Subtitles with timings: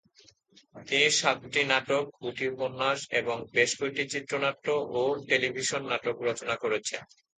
[0.87, 4.65] তিনি সাতটি নাটক, দুটি উপন্যাস এবং বেশ কয়েকটি চিত্রনাট্য
[4.91, 7.01] ও টেলিভিশন নাটক রচনা করেছেন।